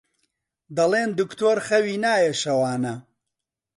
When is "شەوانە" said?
2.41-2.95